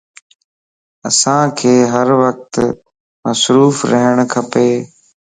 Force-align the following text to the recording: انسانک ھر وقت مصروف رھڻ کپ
انسانک 1.07 1.57
ھر 1.93 2.07
وقت 2.21 2.53
مصروف 3.23 3.75
رھڻ 3.91 4.17
کپ 4.31 4.51